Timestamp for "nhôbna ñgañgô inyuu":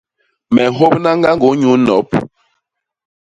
0.73-1.77